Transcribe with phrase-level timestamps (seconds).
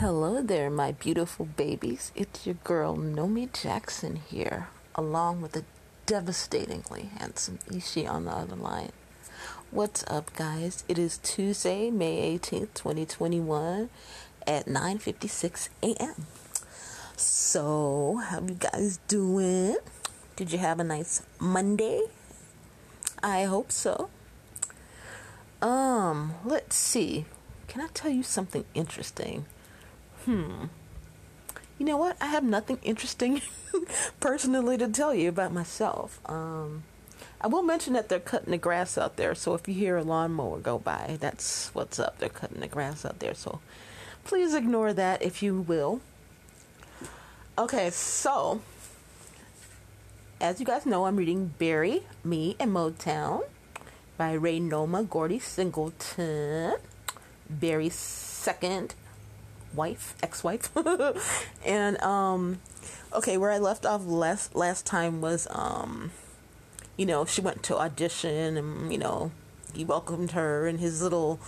[0.00, 2.12] Hello there, my beautiful babies.
[2.14, 5.64] It's your girl Nomi Jackson here, along with a
[6.04, 8.92] devastatingly handsome Ishi on the other line.
[9.70, 10.84] What's up, guys?
[10.86, 13.88] It is Tuesday, May 18th, 2021
[14.46, 16.26] at 9:56 a.m.
[17.16, 19.78] So, how you guys doing?
[20.36, 22.02] Did you have a nice Monday?
[23.22, 24.10] I hope so.
[25.62, 27.24] Um, let's see.
[27.66, 29.46] Can I tell you something interesting?
[30.26, 30.64] Hmm.
[31.78, 32.16] You know what?
[32.20, 33.42] I have nothing interesting
[34.20, 36.18] personally to tell you about myself.
[36.26, 36.82] Um,
[37.40, 40.02] I will mention that they're cutting the grass out there, so if you hear a
[40.02, 42.18] lawnmower go by, that's what's up.
[42.18, 43.60] They're cutting the grass out there, so
[44.24, 46.00] please ignore that if you will.
[47.56, 48.62] Okay, so
[50.40, 53.44] as you guys know, I'm reading Berry, Me, and Motown
[54.18, 56.74] by Raynoma Gordy Singleton.
[57.48, 58.96] Berry's second
[59.76, 60.70] wife, ex-wife.
[61.64, 62.58] and um
[63.12, 66.10] okay, where I left off last last time was um
[66.96, 69.30] you know, she went to audition and you know,
[69.74, 71.38] he welcomed her in his little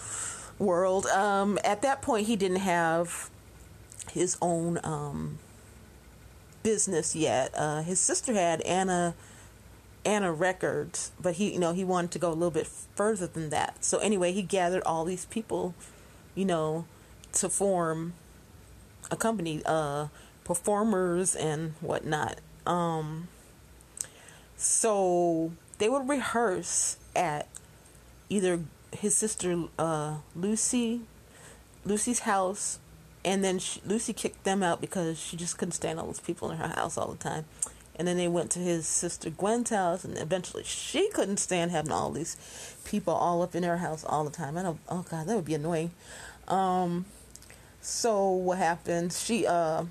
[0.59, 1.06] world.
[1.06, 3.31] Um at that point he didn't have
[4.11, 5.39] his own um
[6.62, 7.53] business yet.
[7.56, 9.15] Uh his sister had Anna
[10.05, 13.51] Anna Records, but he you know, he wanted to go a little bit further than
[13.51, 13.84] that.
[13.84, 15.75] So anyway, he gathered all these people,
[16.34, 16.84] you know,
[17.33, 18.15] to form
[19.11, 20.09] a company, uh,
[20.45, 22.39] performers and whatnot.
[22.67, 23.29] Um,
[24.57, 27.49] so they would rehearse at
[28.28, 28.61] either
[28.93, 31.03] his sister uh, Lucy,
[31.84, 32.78] Lucy's house,
[33.25, 36.50] and then she, Lucy kicked them out because she just couldn't stand all those people
[36.50, 37.45] in her house all the time.
[37.97, 41.91] And then they went to his sister Gwen's house, and eventually she couldn't stand having
[41.91, 42.37] all these
[42.84, 44.56] people all up in her house all the time.
[44.56, 44.78] I don't.
[44.89, 45.91] Oh God, that would be annoying.
[46.47, 47.06] Um,
[47.81, 49.12] so what happened?
[49.12, 49.84] She uh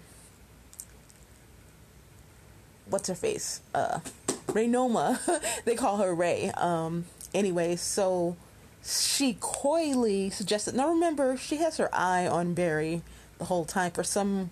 [2.89, 3.61] what's her face?
[3.73, 3.99] Uh
[4.47, 5.19] Raynoma.
[5.65, 6.51] they call her Ray.
[6.51, 8.37] Um anyway, so
[8.83, 13.01] she coyly suggested now remember she has her eye on Berry
[13.37, 14.49] the whole time for some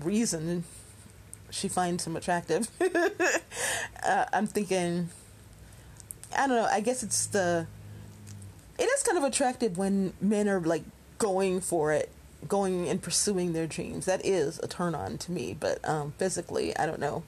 [0.00, 0.64] reason
[1.50, 2.68] she finds him attractive.
[4.02, 5.08] uh, I'm thinking
[6.36, 7.66] I don't know, I guess it's the
[8.78, 10.82] it is kind of attractive when men are like
[11.18, 12.10] going for it
[12.48, 14.06] going and pursuing their dreams.
[14.06, 17.24] That is a turn on to me, but um, physically, I don't know.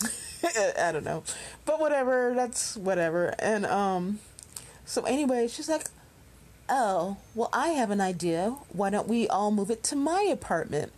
[0.78, 1.24] I don't know,
[1.64, 2.32] but whatever.
[2.34, 3.34] That's whatever.
[3.38, 4.20] And um,
[4.84, 5.86] so anyway, she's like,
[6.68, 8.56] "Oh, well, I have an idea.
[8.72, 10.92] Why don't we all move it to my apartment?"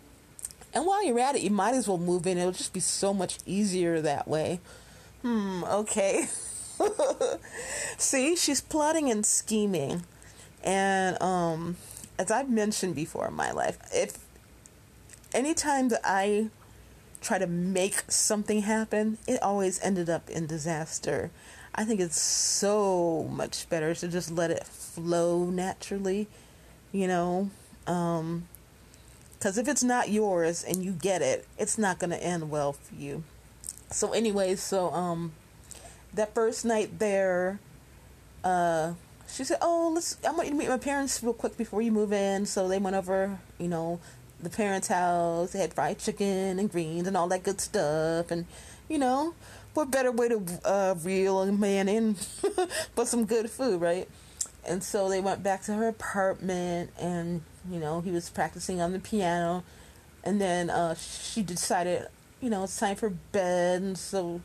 [0.73, 2.39] And while you're at it, you might as well move in.
[2.39, 4.61] It'll just be so much easier that way.
[5.23, 5.65] Hmm.
[5.65, 6.29] Okay.
[7.99, 10.05] See, she's plotting and scheming,
[10.63, 11.77] and um
[12.21, 14.19] as I've mentioned before in my life, if
[15.33, 16.51] anytime that I
[17.23, 21.31] try to make something happen, it always ended up in disaster.
[21.75, 26.29] I think it's so much better to just let it flow naturally,
[26.93, 27.49] you know?
[27.87, 28.47] Um,
[29.39, 32.75] because if it's not yours and you get it, it's not going to end well
[32.75, 33.25] for you.
[33.91, 35.33] So, anyway, so um,
[36.13, 37.61] that first night there,
[38.45, 38.93] uh,
[39.33, 40.17] she said, "Oh, let's.
[40.27, 42.79] I want you to meet my parents real quick before you move in." So they
[42.79, 44.01] went over, you know,
[44.43, 45.53] the parents' house.
[45.53, 48.47] They had fried chicken and greens and all that good stuff, and
[48.89, 49.35] you know,
[49.75, 52.17] what better way to uh, reel a man in
[52.95, 54.09] but some good food, right?
[54.67, 58.93] And so they went back to her apartment, and you know, he was practicing on
[58.93, 59.65] the piano,
[60.25, 62.07] and then uh, she decided,
[62.41, 64.41] you know, it's time for bed, and so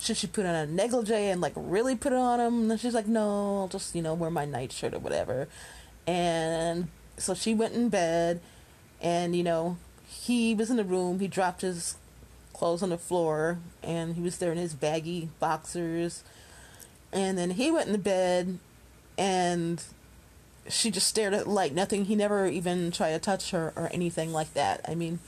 [0.00, 2.70] should she put on a negligee and like really put it on him?
[2.70, 5.48] And she's like, no, I'll just, you know, wear my nightshirt or whatever.
[6.06, 8.40] And so she went in bed
[9.00, 11.20] and, you know, he was in the room.
[11.20, 11.96] He dropped his
[12.52, 16.22] clothes on the floor and he was there in his baggy boxers.
[17.12, 18.58] And then he went in the bed
[19.16, 19.82] and
[20.68, 21.74] she just stared at light.
[21.74, 22.04] Nothing.
[22.04, 24.80] He never even tried to touch her or anything like that.
[24.86, 25.18] I mean,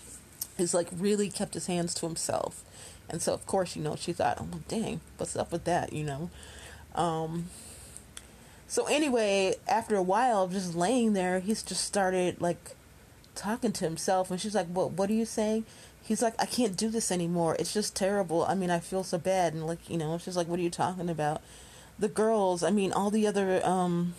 [0.56, 2.62] he's like really kept his hands to himself
[3.10, 6.04] and so, of course, you know, she thought, oh, dang, what's up with that, you
[6.04, 6.30] know?
[6.94, 7.46] Um,
[8.66, 12.76] so, anyway, after a while of just laying there, he's just started, like,
[13.34, 14.92] talking to himself, and she's like, "What?
[14.92, 15.64] What are you saying?"
[16.02, 17.56] He's like, "I can't do this anymore.
[17.58, 18.44] It's just terrible.
[18.44, 20.70] I mean, I feel so bad." And like, you know, she's like, "What are you
[20.70, 21.40] talking about?"
[21.98, 24.14] The girls, I mean, all the other, um,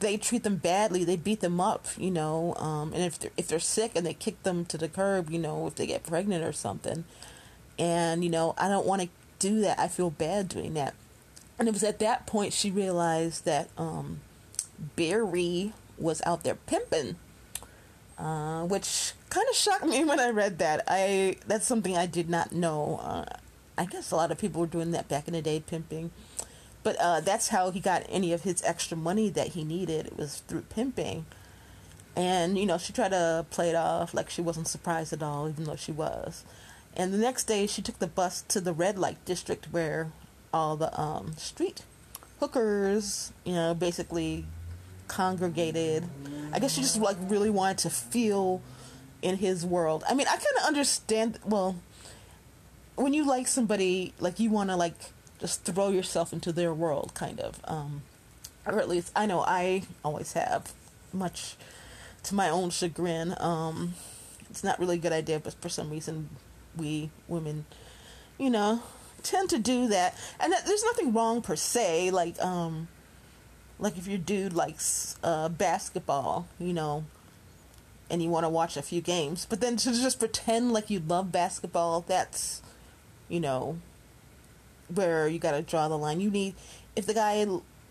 [0.00, 1.04] they treat them badly.
[1.04, 2.54] They beat them up, you know.
[2.56, 5.38] Um, and if they're if they're sick and they kick them to the curb, you
[5.38, 7.04] know, if they get pregnant or something.
[7.78, 9.08] And you know, I don't want to
[9.38, 9.78] do that.
[9.78, 10.94] I feel bad doing that.
[11.58, 14.20] And it was at that point she realized that um,
[14.96, 17.16] Berry was out there pimping,
[18.18, 20.84] uh, which kind of shocked me when I read that.
[20.88, 23.00] I that's something I did not know.
[23.02, 23.24] Uh,
[23.76, 26.10] I guess a lot of people were doing that back in the day, pimping.
[26.84, 30.06] But uh, that's how he got any of his extra money that he needed.
[30.06, 31.26] It was through pimping.
[32.14, 35.48] And, you know, she tried to play it off like she wasn't surprised at all,
[35.48, 36.44] even though she was.
[36.96, 40.12] And the next day, she took the bus to the red light district where
[40.52, 41.82] all the um, street
[42.38, 44.44] hookers, you know, basically
[45.08, 46.04] congregated.
[46.52, 48.62] I guess she just like really wanted to feel
[49.22, 50.04] in his world.
[50.08, 51.38] I mean, I kind of understand.
[51.44, 51.76] Well,
[52.94, 54.94] when you like somebody, like you want to like
[55.40, 57.60] just throw yourself into their world, kind of.
[57.64, 58.02] Um,
[58.66, 60.72] or at least I know I always have,
[61.12, 61.56] much
[62.24, 63.34] to my own chagrin.
[63.38, 63.94] Um,
[64.50, 66.30] it's not really a good idea, but for some reason,
[66.76, 67.66] we women,
[68.38, 68.82] you know,
[69.22, 70.16] tend to do that.
[70.40, 72.10] And that, there's nothing wrong per se.
[72.10, 72.88] Like, um,
[73.78, 77.04] like if your dude likes uh, basketball, you know,
[78.10, 81.00] and you want to watch a few games, but then to just pretend like you
[81.00, 82.62] love basketball, that's,
[83.28, 83.78] you know,
[84.94, 86.20] where you got to draw the line.
[86.20, 86.54] You need,
[86.96, 87.44] if the guy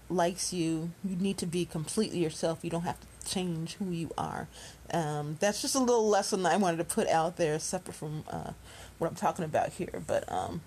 [0.09, 2.59] likes you, you need to be completely yourself.
[2.63, 4.47] You don't have to change who you are.
[4.93, 8.51] Um, that's just a little lesson I wanted to put out there, separate from uh,
[8.99, 10.03] what I'm talking about here.
[10.05, 10.61] But um,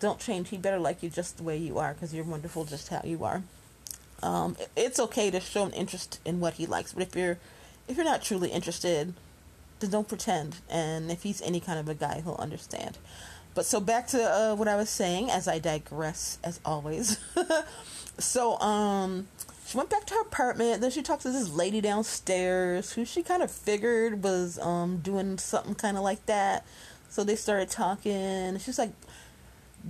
[0.00, 0.48] don't change.
[0.48, 3.24] He better like you just the way you are because you're wonderful just how you
[3.24, 3.42] are.
[4.22, 7.38] Um, it's okay to show an interest in what he likes, but if you're
[7.88, 9.14] if you're not truly interested,
[9.80, 10.56] then don't pretend.
[10.70, 12.98] And if he's any kind of a guy, he'll understand.
[13.54, 17.18] But so back to uh, what I was saying, as I digress, as always.
[18.18, 19.28] so um,
[19.66, 20.80] she went back to her apartment.
[20.80, 25.38] Then she talked to this lady downstairs, who she kind of figured was um doing
[25.38, 26.64] something kind of like that.
[27.08, 28.58] So they started talking.
[28.58, 28.92] She's like,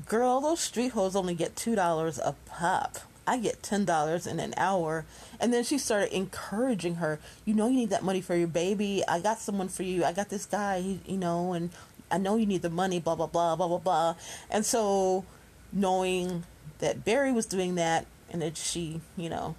[0.07, 4.41] "Girl, those street hoes only get two dollars a pop." I get ten dollars in
[4.41, 5.05] an hour.
[5.41, 7.19] And then she started encouraging her.
[7.45, 9.03] You know, you need that money for your baby.
[9.07, 10.05] I got someone for you.
[10.05, 10.99] I got this guy.
[11.07, 11.71] you know, and
[12.13, 13.01] I know you need the money.
[13.01, 14.15] Blah blah blah blah blah blah.
[14.51, 15.25] And so,
[15.73, 16.45] knowing
[16.79, 19.57] that Berry was doing that, and that she, you know,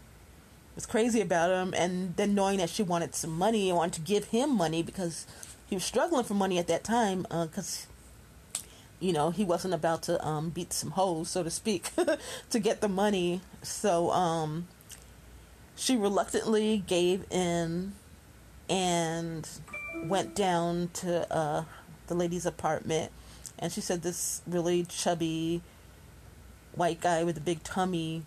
[0.75, 4.01] was crazy about him, and then knowing that she wanted some money and wanted to
[4.01, 5.25] give him money because
[5.67, 7.88] he was struggling for money at that time, because.
[7.88, 7.89] Uh,
[9.00, 11.91] you know, he wasn't about to um, beat some hoes, so to speak,
[12.50, 13.41] to get the money.
[13.61, 14.69] So um,
[15.75, 17.95] she reluctantly gave in
[18.69, 19.47] and
[20.05, 21.63] went down to uh,
[22.07, 23.11] the lady's apartment.
[23.59, 25.61] And she said this really chubby
[26.75, 28.23] white guy with a big tummy,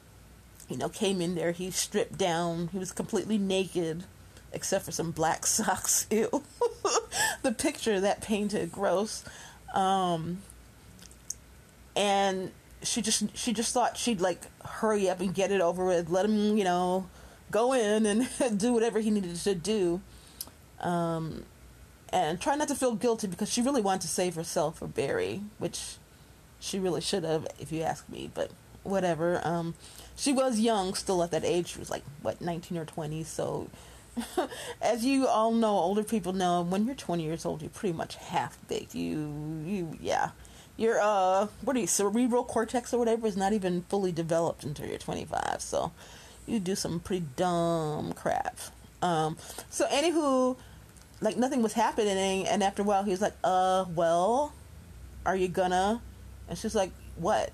[0.69, 1.53] you know, came in there.
[1.53, 2.69] He stripped down.
[2.73, 4.05] He was completely naked,
[4.53, 6.07] except for some black socks.
[6.11, 6.43] Ew.
[7.43, 9.25] the picture that painted gross.
[9.75, 10.39] Um,
[11.95, 12.51] and
[12.83, 16.25] she just she just thought she'd like hurry up and get it over with, let
[16.25, 17.09] him you know
[17.51, 18.29] go in and
[18.59, 20.01] do whatever he needed to do,
[20.81, 21.45] um,
[22.17, 25.43] and try not to feel guilty because she really wanted to save herself for Berry,
[25.59, 25.97] which
[26.59, 28.31] she really should have, if you ask me.
[28.33, 28.53] But
[28.85, 29.43] whatever.
[29.45, 29.75] Um,
[30.17, 31.75] she was young still at that age.
[31.75, 33.23] She was like what nineteen or twenty.
[33.23, 33.69] So,
[34.81, 38.15] as you all know, older people know, when you're twenty years old, you're pretty much
[38.15, 38.95] half baked.
[38.95, 40.31] You you yeah
[40.79, 44.87] your uh what are you cerebral cortex or whatever is not even fully developed until
[44.87, 45.91] you're 25 so
[46.47, 48.59] you do some pretty dumb crap
[49.01, 49.39] um
[49.71, 50.55] so anywho
[51.21, 52.47] like nothing was happening.
[52.47, 54.53] And after a while he was like uh well
[55.25, 56.01] are you gonna?
[56.49, 57.51] And she's like what?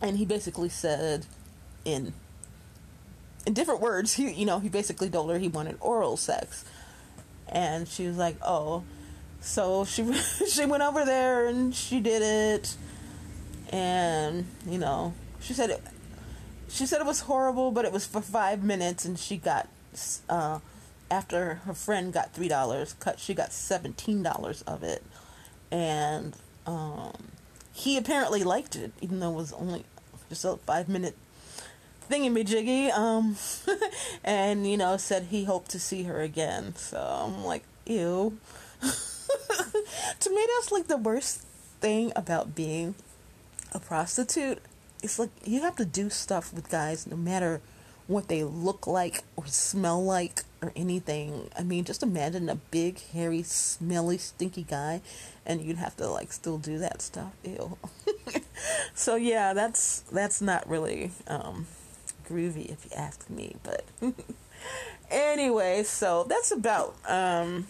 [0.00, 1.26] And he basically said
[1.84, 2.14] in.
[3.44, 6.64] In different words he you know he basically told her he wanted oral sex.
[7.48, 8.84] And she was like oh.
[9.42, 10.12] So she
[10.48, 12.76] she went over there and she did it,
[13.70, 15.82] and you know she said it.
[16.68, 19.68] She said it was horrible, but it was for five minutes, and she got
[20.28, 20.60] uh,
[21.12, 23.20] after her friend got three dollars cut.
[23.20, 25.04] She got seventeen dollars of it,
[25.70, 26.34] and
[26.66, 27.12] um,
[27.74, 29.84] he apparently liked it, even though it was only
[30.30, 31.16] just a five minute
[32.10, 32.90] thingy me jiggy.
[32.90, 33.36] Um,
[34.24, 36.74] and you know said he hoped to see her again.
[36.76, 38.38] So I'm like, ew.
[38.80, 41.42] to me, that's like the worst
[41.80, 42.94] thing about being
[43.72, 44.60] a prostitute.
[45.02, 47.60] It's like you have to do stuff with guys no matter
[48.06, 51.50] what they look like or smell like or anything.
[51.58, 55.02] I mean, just imagine a big, hairy, smelly, stinky guy,
[55.44, 57.32] and you'd have to like still do that stuff.
[57.44, 57.76] Ew.
[58.94, 61.66] so yeah, that's that's not really um,
[62.28, 63.56] groovy if you ask me.
[63.62, 63.84] But
[65.10, 67.66] anyway, so that's about um,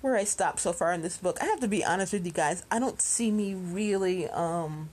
[0.00, 1.38] where I stopped so far in this book.
[1.42, 2.64] I have to be honest with you guys.
[2.70, 4.28] I don't see me really.
[4.30, 4.88] Um,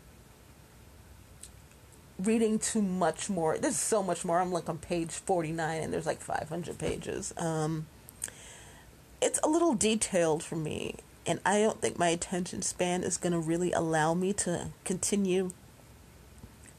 [2.20, 3.58] reading too much more.
[3.58, 4.40] There's so much more.
[4.40, 7.34] I'm like on page 49 and there's like 500 pages.
[7.38, 7.88] Um,
[9.22, 10.96] it's a little detailed for me,
[11.26, 15.52] and I don't think my attention span is going to really allow me to continue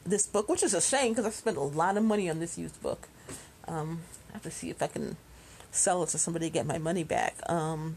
[0.04, 2.56] this book, which is a shame because I spent a lot of money on this
[2.56, 3.08] used book.
[3.66, 5.16] Um, I have to see if I can
[5.72, 7.36] sell it to somebody to get my money back.
[7.48, 7.96] Um,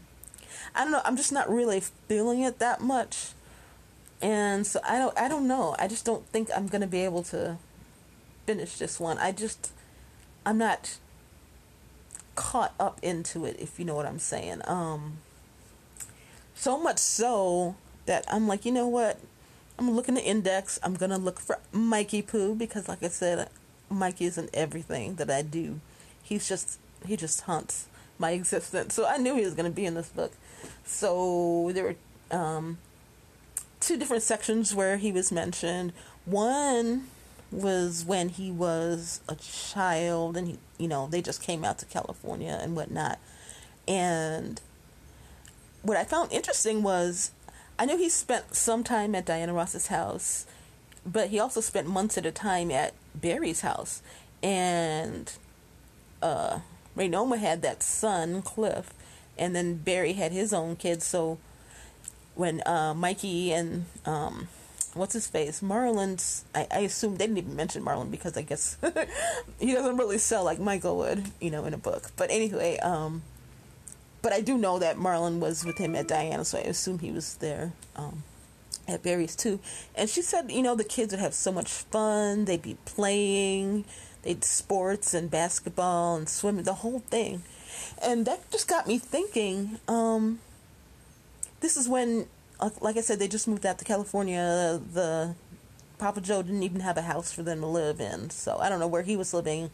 [0.74, 1.02] I don't know.
[1.04, 3.32] I'm just not really feeling it that much
[4.22, 5.74] and so I don't I don't know.
[5.78, 7.56] I just don't think I'm gonna be able to
[8.46, 9.18] finish this one.
[9.18, 9.72] I just
[10.44, 10.98] I'm not
[12.34, 14.62] caught up into it if you know what I'm saying.
[14.66, 15.18] Um
[16.54, 19.18] so much so that I'm like, you know what?
[19.78, 20.78] I'm gonna look in the index.
[20.82, 23.48] I'm gonna look for Mikey Poo because like I said,
[23.88, 25.80] Mikey is in everything that I do.
[26.22, 27.86] He's just he just hunts
[28.18, 28.94] my existence.
[28.94, 30.32] So I knew he was gonna be in this book.
[30.84, 31.96] So there were
[32.36, 32.78] um
[33.80, 35.92] two different sections where he was mentioned.
[36.24, 37.08] One
[37.50, 41.86] was when he was a child and he, you know, they just came out to
[41.86, 43.18] California and whatnot.
[43.88, 44.60] And
[45.82, 47.32] what I found interesting was
[47.78, 50.46] I knew he spent some time at Diana Ross's house,
[51.04, 54.02] but he also spent months at a time at Berry's house.
[54.42, 55.32] And
[56.22, 56.60] uh,
[56.96, 58.92] Raynoma had that son, Cliff,
[59.38, 61.06] and then Berry had his own kids.
[61.06, 61.38] So
[62.34, 64.48] when uh, Mikey and um,
[64.94, 65.60] what's his face?
[65.60, 68.76] Marlon's I, I assume they didn't even mention Marlon because I guess
[69.60, 72.10] he doesn't really sell like Michael would you know in a book.
[72.16, 73.22] But anyway um,
[74.22, 77.12] but I do know that Marlon was with him at Diana so I assume he
[77.12, 78.22] was there um,
[78.88, 79.60] at Berry's too.
[79.94, 82.46] And she said you know the kids would have so much fun.
[82.46, 83.84] They'd be playing.
[84.22, 87.42] They'd sports and basketball and swimming the whole thing.
[88.02, 90.40] And that just got me thinking um,
[91.60, 92.26] this is when,
[92.58, 94.80] uh, like I said, they just moved out to California.
[94.92, 95.34] The
[95.98, 98.80] Papa Joe didn't even have a house for them to live in, so I don't
[98.80, 99.70] know where he was living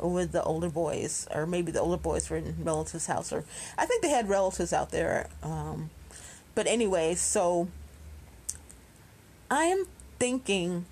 [0.00, 3.44] with the older boys, or maybe the older boys were in relatives' house, or
[3.78, 5.28] I think they had relatives out there.
[5.42, 5.90] Um,
[6.54, 7.68] but anyway, so
[9.50, 9.86] I am
[10.18, 10.86] thinking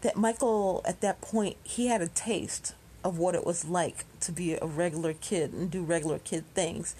[0.00, 4.32] that Michael, at that point, he had a taste of what it was like to
[4.32, 6.94] be a regular kid and do regular kid things.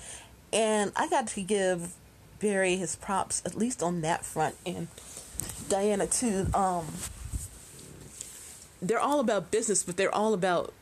[0.52, 1.94] And I got to give
[2.40, 4.88] Berry his props, at least on that front, and
[5.68, 6.46] Diana too.
[6.54, 6.86] Um,
[8.80, 10.72] they're all about business, but they're all about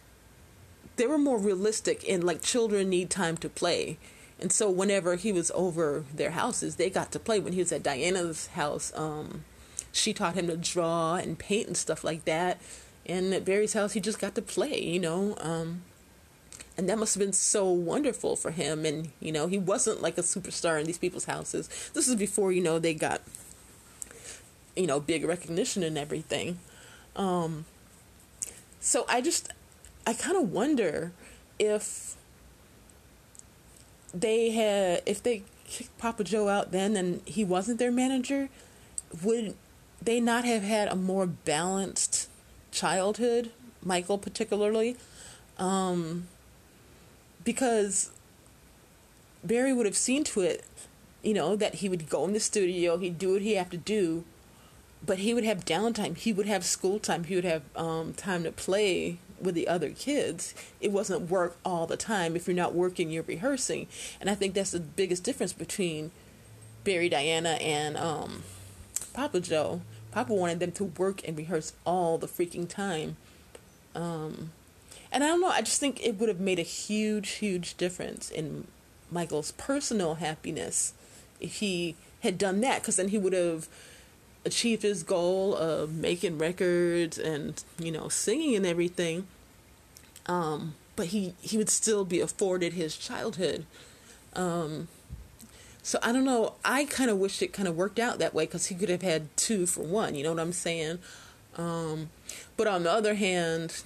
[0.97, 3.99] they were more realistic and like children need time to play.
[4.39, 7.39] And so whenever he was over their houses, they got to play.
[7.39, 9.45] When he was at Diana's house, um,
[9.93, 12.61] she taught him to draw and paint and stuff like that.
[13.07, 15.37] And at Berry's house, he just got to play, you know.
[15.41, 15.83] Um,
[16.77, 18.85] and that must have been so wonderful for him.
[18.85, 21.69] And you know he wasn't like a superstar in these people's houses.
[21.95, 23.23] This is before you know they got
[24.75, 26.59] you know big recognition and everything.
[27.15, 27.65] Um
[28.87, 29.49] so i just
[30.07, 31.11] i kind of wonder
[31.59, 32.17] if
[34.15, 38.49] they had if they kicked papa joe out then and he wasn't their manager
[39.25, 39.57] would
[40.01, 42.29] they not have had a more balanced
[42.71, 43.51] childhood
[43.83, 44.97] michael particularly?
[45.59, 46.29] Um
[47.47, 48.11] because
[49.45, 50.65] Berry would have seen to it,
[51.23, 53.77] you know, that he would go in the studio, he'd do what he had to
[53.77, 54.25] do,
[55.05, 56.17] but he would have downtime.
[56.17, 57.25] He would have school time.
[57.25, 60.55] He would have um, time to play with the other kids.
[60.81, 62.35] It wasn't work all the time.
[62.35, 63.87] If you're not working, you're rehearsing.
[64.21, 66.11] And I think that's the biggest difference between
[66.83, 68.43] Berry, Diana, and um,
[69.15, 69.83] Papa Joe.
[70.11, 73.17] Papa wanted them to work and rehearse all the freaking time.
[73.95, 74.51] Um,
[75.17, 78.31] and I don't know, I just think it would have made a huge, huge difference
[78.31, 78.67] in
[79.11, 80.93] Michael's personal happiness
[81.41, 83.67] if he had done that, because then he would have
[84.45, 89.27] achieved his goal of making records and, you know, singing and everything.
[90.27, 93.65] Um, but he, he would still be afforded his childhood.
[94.35, 94.89] Um,
[95.83, 96.57] so I don't know.
[96.63, 99.01] I kind of wish it kind of worked out that way because he could have
[99.01, 100.15] had two for one.
[100.15, 100.99] You know what I'm saying?
[101.57, 102.11] Um,
[102.59, 103.83] but on the other hand,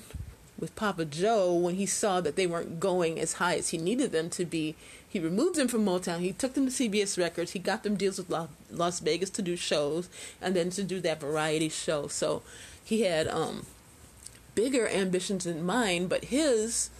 [0.61, 4.12] with Papa Joe, when he saw that they weren't going as high as he needed
[4.12, 4.76] them to be,
[5.09, 6.21] he removed them from Motown.
[6.21, 7.52] He took them to CBS Records.
[7.52, 8.31] He got them deals with
[8.71, 10.09] Las Vegas to do shows
[10.40, 12.07] and then to do that variety show.
[12.07, 12.43] So
[12.85, 13.67] he had um,
[14.55, 16.90] bigger ambitions in mind, but his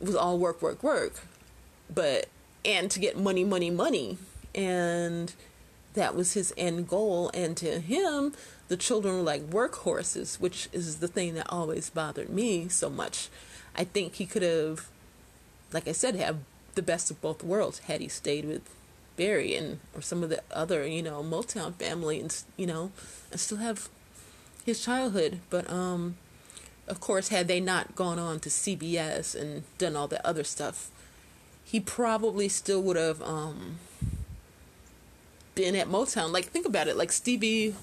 [0.00, 1.20] was all work, work, work,
[1.92, 2.28] but
[2.64, 4.18] and to get money, money, money,
[4.54, 5.32] and
[5.98, 7.30] that was his end goal.
[7.34, 8.32] And to him,
[8.68, 13.28] the children were like workhorses, which is the thing that always bothered me so much.
[13.76, 14.88] I think he could have,
[15.72, 16.38] like I said, have
[16.74, 18.62] the best of both worlds had he stayed with
[19.16, 22.92] Berry and or some of the other, you know, Motown family, and you know,
[23.32, 23.88] and still have
[24.64, 25.40] his childhood.
[25.50, 26.16] But um,
[26.86, 30.90] of course, had they not gone on to CBS and done all that other stuff,
[31.64, 33.78] he probably still would have um
[35.58, 36.32] been at Motown.
[36.32, 37.74] Like think about it, like Stevie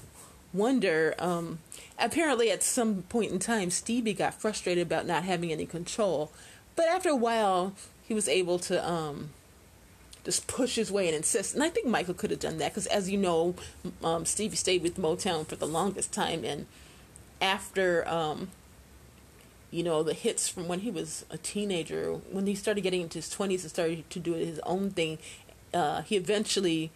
[0.54, 1.14] Wonder.
[1.18, 1.58] Um,
[1.98, 6.32] apparently, at some point in time, Stevie got frustrated about not having any control,
[6.74, 7.74] but after a while,
[8.08, 9.30] he was able to um
[10.24, 11.54] just push his way and insist.
[11.54, 13.54] And I think Michael could have done that because, as you know,
[14.02, 16.64] um, Stevie stayed with Motown for the longest time, and
[17.42, 18.48] after um,
[19.70, 23.18] you know the hits from when he was a teenager, when he started getting into
[23.18, 25.18] his twenties and started to do his own thing,
[25.74, 26.90] uh, he eventually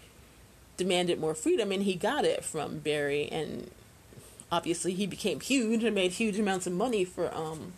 [0.80, 3.70] demanded more freedom, and he got it from Berry, and
[4.50, 7.74] obviously he became huge and made huge amounts of money for um,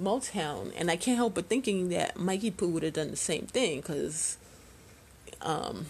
[0.00, 3.46] Motown, and I can't help but thinking that Mikey Poo would have done the same
[3.46, 4.38] thing because
[5.42, 5.86] um,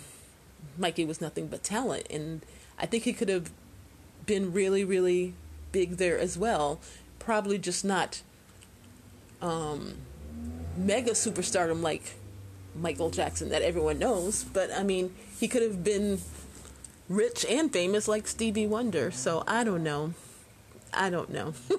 [0.79, 2.41] Mikey was nothing but talent, and
[2.79, 3.50] I think he could have
[4.25, 5.35] been really, really
[5.71, 6.81] big there as well.
[7.19, 8.23] Probably just not
[9.43, 9.97] um,
[10.79, 12.14] mega superstardom like
[12.75, 16.21] Michael Jackson that everyone knows, but I mean, he could have been
[17.09, 19.11] rich and famous like Stevie Wonder.
[19.11, 20.14] So I don't know.
[20.93, 21.54] I don't know.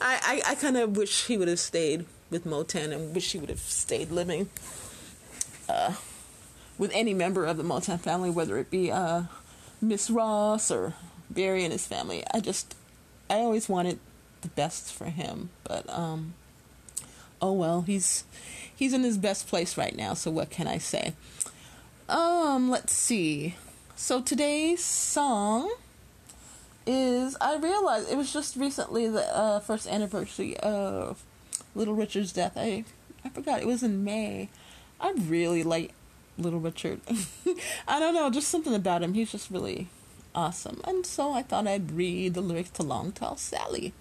[0.00, 3.38] I, I, I kind of wish he would have stayed with Motown and wish he
[3.38, 4.48] would have stayed living
[5.68, 5.94] uh,
[6.78, 9.24] with any member of the Motown family, whether it be uh,
[9.80, 10.94] Miss Ross or
[11.30, 12.24] Berry and his family.
[12.34, 12.74] I just,
[13.30, 14.00] I always wanted
[14.42, 16.34] the best for him, but um,
[17.40, 18.24] oh well, he's
[18.76, 20.14] he's in his best place right now.
[20.14, 21.14] So what can I say?
[22.08, 23.56] Um, let's see.
[23.96, 25.74] So today's song
[26.86, 31.22] is I realized it was just recently the uh, first anniversary of
[31.74, 32.52] Little Richard's death.
[32.56, 32.84] I
[33.24, 34.50] I forgot it was in May.
[35.00, 35.92] I really like
[36.38, 37.00] Little Richard.
[37.88, 39.14] I don't know, just something about him.
[39.14, 39.88] He's just really
[40.34, 40.80] awesome.
[40.84, 43.92] And so I thought I'd read the lyrics to Long Tall Sally.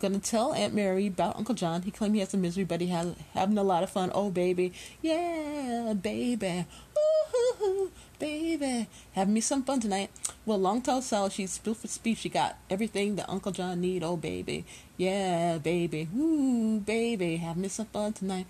[0.00, 1.82] Gonna tell Aunt Mary about Uncle John.
[1.82, 4.12] He claimed he has some misery, but he has having a lot of fun.
[4.14, 10.10] Oh baby, yeah, baby, ooh, baby, having me some fun tonight.
[10.46, 12.18] Well, long tall Sally, she's built for speech.
[12.18, 14.04] She got everything that Uncle John need.
[14.04, 14.64] Oh baby,
[14.96, 18.46] yeah, baby, ooh, baby, having me some fun tonight.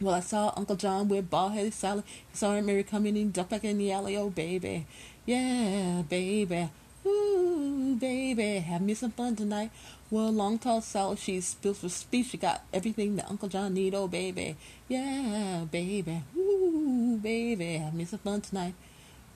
[0.00, 2.04] Well, I saw Uncle John with bald headed Sally.
[2.06, 4.16] He saw Aunt Mary coming in, jump back in the alley.
[4.16, 4.86] Oh baby,
[5.26, 6.70] yeah, baby.
[8.00, 9.70] Baby, have me some fun tonight.
[10.10, 12.28] Well, long tall Sally, she's built for speech.
[12.28, 13.94] She got everything that Uncle John need.
[13.94, 14.56] Oh, baby,
[14.88, 18.72] yeah, baby, ooh, baby, have me some fun tonight.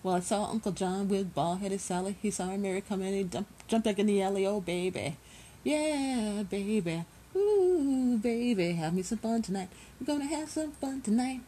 [0.03, 2.17] Well, I saw Uncle John with bald headed Sally.
[2.23, 4.47] He saw her Mary come in and jump, jump back in the alley.
[4.47, 5.19] Oh, baby,
[5.63, 7.05] yeah, baby,
[7.37, 9.69] ooh, baby, have me some fun tonight.
[10.01, 11.43] We're gonna have some fun tonight.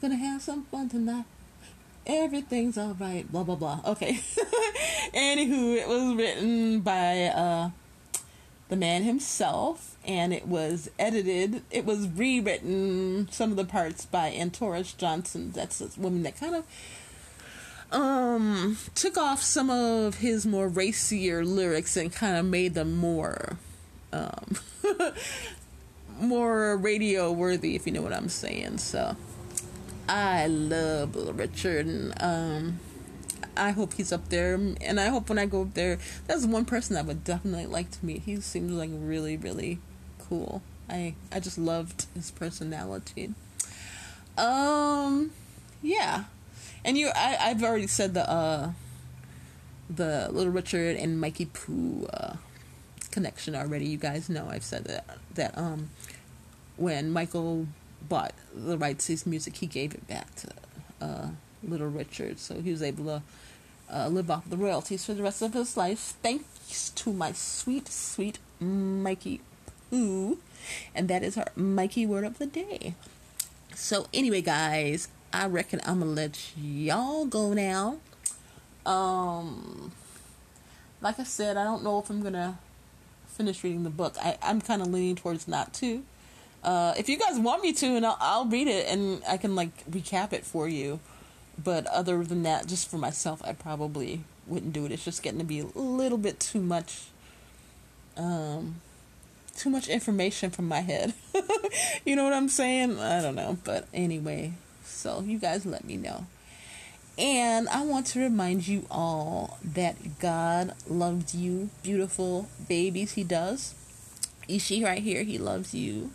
[0.00, 1.26] We're Gonna have some fun tonight
[2.06, 3.80] everything's all right, blah blah blah.
[3.86, 4.14] Okay.
[5.14, 7.70] Anywho, it was written by uh,
[8.68, 11.62] the man himself, and it was edited.
[11.70, 15.52] It was rewritten some of the parts by Enotris Johnson.
[15.52, 16.64] That's a woman that kind of
[17.92, 23.58] um took off some of his more racier lyrics and kind of made them more
[24.14, 24.56] um
[26.18, 28.78] more radio worthy if you know what I'm saying.
[28.78, 29.16] So
[30.08, 32.80] I love Little Richard, and um,
[33.56, 34.54] I hope he's up there.
[34.54, 37.90] And I hope when I go up there, that's one person I would definitely like
[37.92, 38.22] to meet.
[38.22, 39.78] He seems like really, really
[40.18, 40.62] cool.
[40.88, 43.34] I I just loved his personality.
[44.36, 45.30] Um,
[45.82, 46.24] yeah,
[46.84, 48.72] and you, I I've already said the uh,
[49.88, 52.36] the Little Richard and Mikey Poo uh,
[53.10, 53.86] connection already.
[53.86, 55.90] You guys know I've said that that um
[56.76, 57.68] when Michael
[58.08, 60.48] bought the rights to his music, he gave it back to
[61.00, 61.26] uh,
[61.62, 63.22] Little Richard, so he was able to
[63.92, 66.14] uh, live off the royalties for the rest of his life.
[66.22, 69.40] Thanks to my sweet, sweet Mikey
[69.90, 70.38] Poo,
[70.94, 72.94] and that is our Mikey word of the day.
[73.74, 77.98] So anyway, guys, I reckon I'm gonna let y'all go now.
[78.84, 79.92] Um,
[81.00, 82.58] like I said, I don't know if I'm gonna
[83.26, 84.14] finish reading the book.
[84.20, 86.04] I, I'm kind of leaning towards not to.
[86.62, 89.54] Uh, if you guys want me to, and I'll, I'll read it and I can
[89.54, 91.00] like recap it for you.
[91.62, 94.92] But other than that, just for myself, I probably wouldn't do it.
[94.92, 97.04] It's just getting to be a little bit too much.
[98.16, 98.76] Um,
[99.54, 101.14] too much information from my head.
[102.04, 102.98] you know what I'm saying?
[102.98, 103.58] I don't know.
[103.64, 106.26] But anyway, so you guys let me know.
[107.18, 113.12] And I want to remind you all that God loves you, beautiful babies.
[113.12, 113.74] He does.
[114.48, 116.10] Ishi right here, he loves you.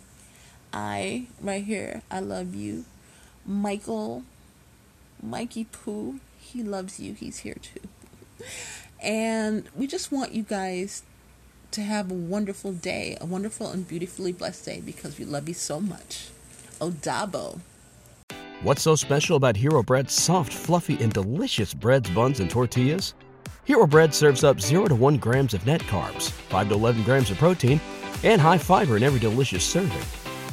[0.72, 2.84] I right here, I love you.
[3.46, 4.24] Michael,
[5.22, 7.14] Mikey Pooh, he loves you.
[7.14, 7.88] He's here too.
[9.00, 11.04] And we just want you guys
[11.70, 15.54] to have a wonderful day, a wonderful and beautifully blessed day because we love you
[15.54, 16.30] so much.
[16.80, 17.60] Odabo.
[18.62, 23.14] What's so special about Hero Bread's soft, fluffy, and delicious breads, buns, and tortillas?
[23.64, 27.30] Hero Bread serves up 0 to 1 grams of net carbs, 5 to 11 grams
[27.30, 27.80] of protein,
[28.24, 30.17] and high fiber in every delicious serving.